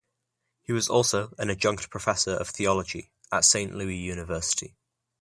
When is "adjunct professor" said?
1.51-2.31